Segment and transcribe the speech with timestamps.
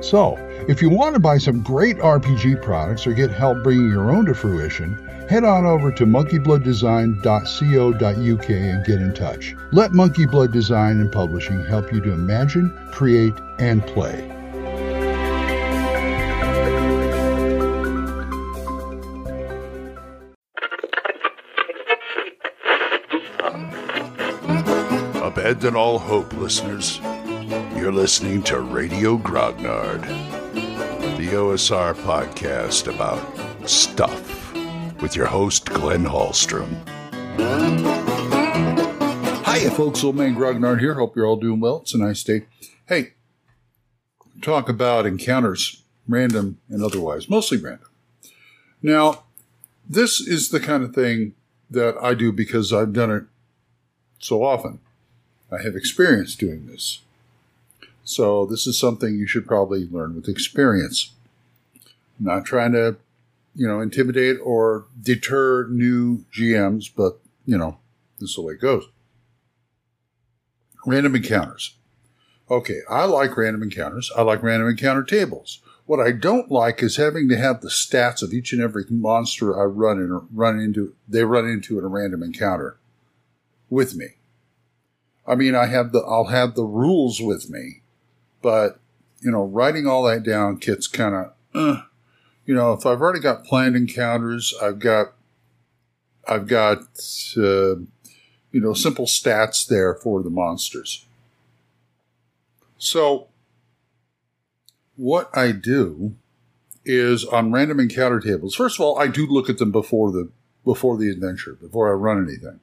[0.00, 0.36] So,
[0.66, 4.24] if you want to buy some great RPG products or get help bringing your own
[4.26, 4.94] to fruition,
[5.28, 9.54] head on over to monkeyblooddesign.co.uk and get in touch.
[9.72, 14.26] Let Monkey Blood Design and Publishing help you to imagine, create, and play.
[25.22, 26.98] Abandon all hope, listeners.
[27.80, 30.02] You're listening to Radio Grognard,
[31.16, 33.26] the OSR podcast about
[33.66, 34.54] stuff
[35.00, 36.68] with your host, Glenn Hallstrom.
[39.46, 40.04] Hiya, folks.
[40.04, 40.92] Old Man Grognard here.
[40.92, 41.78] Hope you're all doing well.
[41.78, 42.44] It's a nice day.
[42.86, 43.14] Hey,
[44.42, 47.88] talk about encounters, random and otherwise, mostly random.
[48.82, 49.24] Now,
[49.88, 51.32] this is the kind of thing
[51.70, 53.24] that I do because I've done it
[54.18, 54.80] so often.
[55.50, 57.00] I have experience doing this.
[58.10, 61.12] So, this is something you should probably learn with experience.
[62.18, 62.96] I'm not trying to
[63.54, 67.78] you know, intimidate or deter new GMs, but, you know,
[68.18, 68.88] this is the way it goes.
[70.86, 71.76] Random encounters.
[72.50, 74.10] Okay, I like random encounters.
[74.16, 75.60] I like random encounter tables.
[75.86, 79.60] What I don't like is having to have the stats of each and every monster
[79.60, 82.78] I run in, run into, they run into in a random encounter
[83.68, 84.06] with me.
[85.26, 87.79] I mean, I have the, I'll have the rules with me,
[88.42, 88.80] but,
[89.20, 91.82] you know, writing all that down gets kind of, uh,
[92.46, 95.12] you know, if I've already got planned encounters, I've got,
[96.26, 96.78] I've got,
[97.36, 97.76] uh,
[98.52, 101.06] you know, simple stats there for the monsters.
[102.78, 103.28] So,
[104.96, 106.16] what I do
[106.84, 108.54] is on random encounter tables.
[108.54, 110.30] First of all, I do look at them before the
[110.64, 112.60] before the adventure, before I run anything,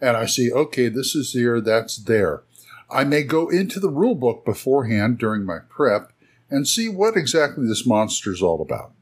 [0.00, 2.42] and I see, okay, this is here, that's there.
[2.90, 6.12] I may go into the rule book beforehand during my prep
[6.50, 8.92] and see what exactly this monster is all about.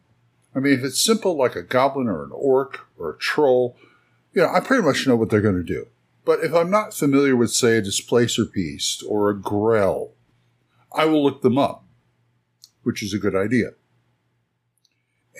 [0.54, 3.76] I mean, if it's simple like a goblin or an orc or a troll,
[4.32, 5.86] you know, I pretty much know what they're going to do.
[6.24, 10.10] But if I'm not familiar with, say, a displacer beast or a grell,
[10.92, 11.84] I will look them up,
[12.82, 13.70] which is a good idea.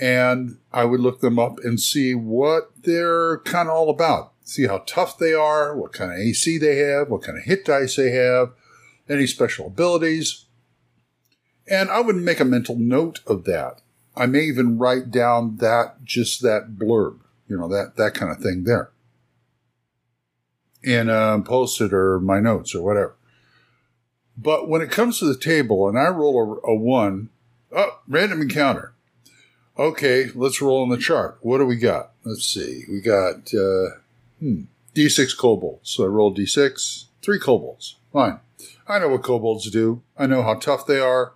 [0.00, 4.32] And I would look them up and see what they're kind of all about.
[4.44, 7.64] See how tough they are, what kind of AC they have, what kind of hit
[7.64, 8.52] dice they have,
[9.08, 10.46] any special abilities,
[11.68, 13.80] and I would make a mental note of that.
[14.16, 17.18] I may even write down that, just that blurb,
[17.48, 18.90] you know, that, that kind of thing there.
[20.84, 23.16] And um, post it or my notes or whatever.
[24.38, 27.30] But when it comes to the table and I roll a, a one,
[27.72, 28.92] oh, random encounter.
[29.78, 31.38] Okay, let's roll on the chart.
[31.42, 32.12] What do we got?
[32.25, 32.84] Let's see.
[32.91, 33.97] We got uh,
[34.41, 34.62] hmm,
[34.94, 35.91] D6 kobolds.
[35.91, 37.97] So I rolled D6, three kobolds.
[38.12, 38.41] Fine.
[38.88, 40.03] I know what kobolds do.
[40.16, 41.34] I know how tough they are.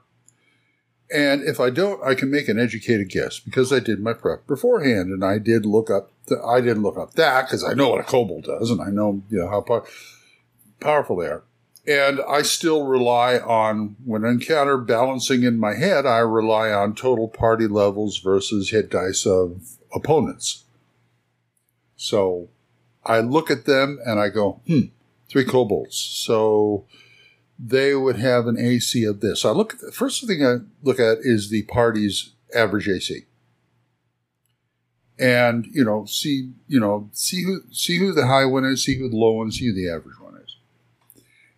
[1.13, 4.47] And if I don't, I can make an educated guess because I did my prep
[4.47, 7.91] beforehand and I did look up, the, I didn't look up that because I know
[7.91, 9.85] what a kobold does and I know, you know, how power,
[10.79, 11.43] powerful they are.
[11.91, 16.95] And I still rely on, when I encounter balancing in my head, I rely on
[16.95, 20.67] total party levels versus hit dice of opponents.
[21.97, 22.49] So
[23.05, 24.83] I look at them and I go, hmm,
[25.29, 25.97] three kobolds.
[25.97, 26.85] So
[27.59, 29.45] they would have an AC of this.
[29.45, 33.25] I look at the first thing I look at is the party's average AC.
[35.19, 38.97] And, you know, see, you know, see who see who the high one is, see
[38.97, 40.20] who the low one, see who the average.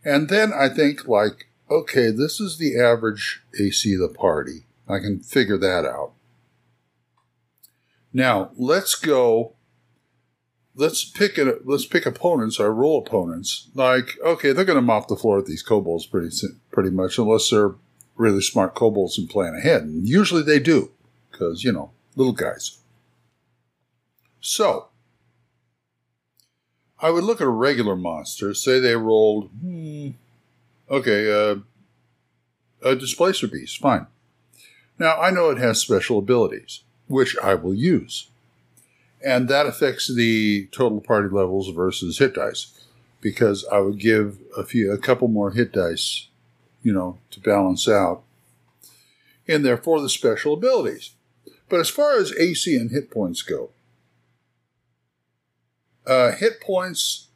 [0.04, 4.66] And then I think like, okay, this is the average AC of the party.
[4.88, 6.12] I can figure that out.
[8.12, 9.54] Now let's go
[10.75, 13.69] let's pick a, let's pick opponents or roll opponents.
[13.75, 16.31] Like, okay, they're going to mop the floor with these kobolds pretty
[16.70, 17.75] pretty much, unless they're
[18.16, 19.82] really smart kobolds and plan ahead.
[19.82, 20.90] And usually they do,
[21.31, 22.78] because you know, little guys.
[24.40, 24.88] So
[27.02, 30.10] I would look at a regular monster, say they rolled, hmm,
[30.88, 31.56] okay, uh,
[32.82, 34.06] a displacer beast, fine.
[34.99, 38.28] Now, I know it has special abilities, which I will use.
[39.25, 42.72] And that affects the total party levels versus hit dice,
[43.20, 46.28] because I would give a few, a couple more hit dice,
[46.82, 48.22] you know, to balance out
[49.48, 51.10] and therefore the special abilities.
[51.69, 53.70] But as far as AC and hit points go,
[56.06, 57.28] uh, hit points,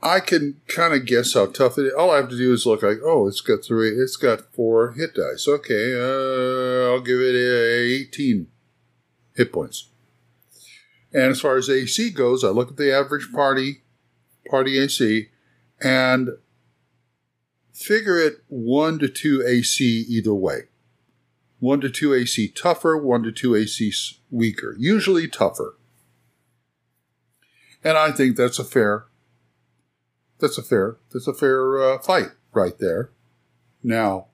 [0.00, 1.92] I can kind of guess how tough it is.
[1.92, 4.92] All I have to do is look like, oh, it's got three, it's got four
[4.92, 5.48] hit dice.
[5.48, 8.46] Okay, uh, I'll give it a 18
[9.34, 9.88] hit points.
[11.12, 13.82] And as far as AC goes, I look at the average party,
[14.48, 15.28] party AC,
[15.80, 16.30] and
[17.72, 20.64] figure it one to two AC either way.
[21.60, 23.92] One to two AC tougher, one to two AC
[24.30, 24.76] weaker.
[24.78, 25.77] Usually tougher.
[27.84, 29.06] And I think that's a fair,
[30.38, 33.10] that's a fair, that's a fair uh, fight right there.
[33.82, 34.26] Now,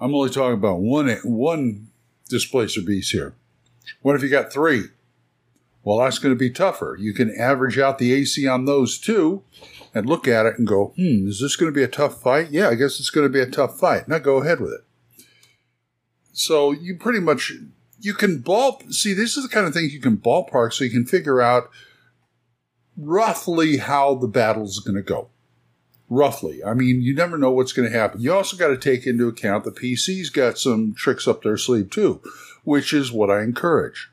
[0.00, 1.88] I'm only talking about one one
[2.28, 3.34] displacer beast here.
[4.02, 4.84] What if you got three?
[5.84, 6.96] Well, that's going to be tougher.
[6.98, 9.42] You can average out the AC on those two
[9.94, 12.50] and look at it and go, hmm, is this going to be a tough fight?
[12.50, 14.08] Yeah, I guess it's going to be a tough fight.
[14.08, 14.80] Now go ahead with it.
[16.32, 17.52] So you pretty much
[18.00, 20.90] you can ball see this is the kind of things you can ballpark so you
[20.90, 21.70] can figure out
[22.96, 25.28] roughly how the battle's going to go.
[26.08, 26.62] Roughly.
[26.62, 28.20] I mean, you never know what's going to happen.
[28.20, 31.90] You also got to take into account the PC's got some tricks up their sleeve
[31.90, 32.20] too,
[32.62, 34.10] which is what I encourage.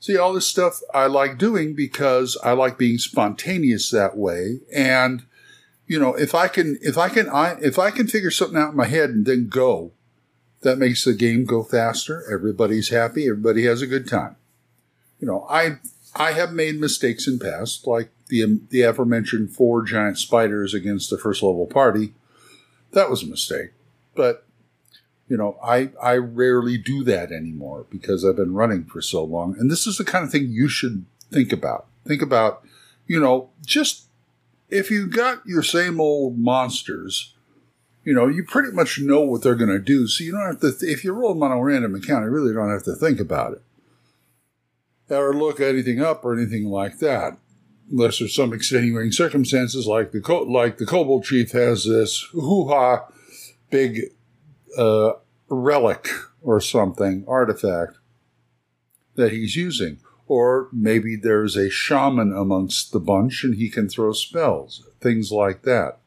[0.00, 4.60] See, all this stuff I like doing because I like being spontaneous that way.
[4.72, 5.24] And,
[5.86, 8.70] you know, if I can, if I can, I, if I can figure something out
[8.70, 9.90] in my head and then go,
[10.60, 12.24] that makes the game go faster.
[12.32, 13.28] Everybody's happy.
[13.28, 14.36] Everybody has a good time.
[15.20, 15.78] You know, I,
[16.14, 21.10] I have made mistakes in past, like the, um, the aforementioned four giant spiders against
[21.10, 22.14] the first level party.
[22.92, 23.70] That was a mistake.
[24.14, 24.44] But
[25.28, 29.56] you know, I, I rarely do that anymore because I've been running for so long.
[29.58, 31.86] And this is the kind of thing you should think about.
[32.06, 32.64] Think about,
[33.06, 34.06] you know, just
[34.70, 37.34] if you got your same old monsters,
[38.04, 40.06] you know, you pretty much know what they're going to do.
[40.06, 42.30] So you don't have to, th- if you roll them on a random account, you
[42.30, 43.62] really don't have to think about it
[45.10, 47.38] or look anything up or anything like that.
[47.90, 53.06] Unless there's some extenuating circumstances like the, like the Kobold Chief has this hoo ha
[53.70, 54.00] big
[54.76, 55.12] uh,
[55.48, 56.08] relic
[56.42, 57.94] or something, artifact
[59.14, 60.00] that he's using.
[60.26, 65.62] Or maybe there's a shaman amongst the bunch and he can throw spells, things like
[65.62, 65.98] that.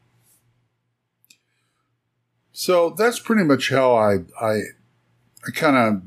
[2.51, 4.59] So that's pretty much how I I,
[5.47, 6.03] I kind of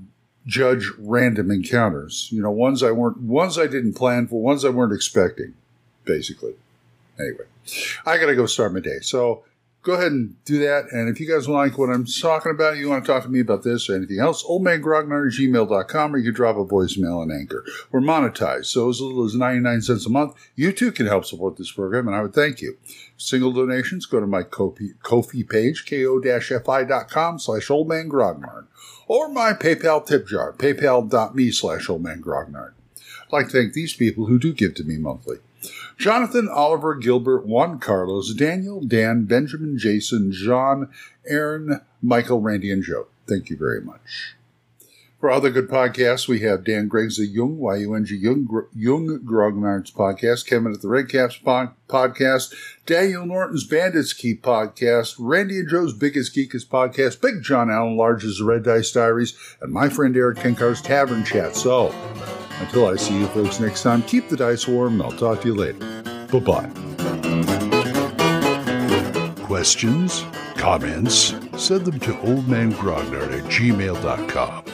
[0.46, 2.28] judge random encounters.
[2.30, 5.54] You know, ones I weren't ones I didn't plan for, ones I weren't expecting,
[6.04, 6.54] basically.
[7.18, 7.44] Anyway,
[8.04, 8.98] I got to go start my day.
[9.00, 9.44] So
[9.84, 10.90] go ahead and do that.
[10.90, 13.40] And if you guys like what I'm talking about, you want to talk to me
[13.40, 17.30] about this or anything else, oldmangrognard at gmail.com or you can drop a voicemail on
[17.30, 17.64] Anchor.
[17.92, 21.56] We're monetized, so as little as 99 cents a month, you too can help support
[21.56, 22.78] this program, and I would thank you.
[23.16, 28.66] Single donations, go to my Kofi page, ko-fi.com slash oldmangrognard,
[29.06, 32.72] or my PayPal tip jar, paypal.me slash oldmangrognard.
[33.26, 35.38] I'd like to thank these people who do give to me monthly.
[35.96, 40.90] Jonathan, Oliver, Gilbert, Juan Carlos, Daniel, Dan, Benjamin, Jason, John,
[41.26, 43.06] Aaron, Michael, Randy, and Joe.
[43.26, 44.34] Thank you very much.
[45.24, 50.46] For other good podcasts, we have Dan Greg's The Yung, Y-U-N-G, Yung, Yung Grognard's podcast,
[50.46, 52.54] Kevin at the Red Caps podcast,
[52.84, 58.42] Daniel Norton's Bandits Keep podcast, Randy and Joe's Biggest Geekest podcast, Big John Allen Large's
[58.42, 61.56] Red Dice Diaries, and my friend Erik Tenkar's Tavern Chat.
[61.56, 61.86] So,
[62.60, 65.48] until I see you folks next time, keep the dice warm, and I'll talk to
[65.48, 65.78] you later.
[66.30, 66.68] Bye bye.
[69.46, 70.22] Questions?
[70.56, 71.34] Comments?
[71.56, 74.73] Send them to oldmangrognard at gmail.com.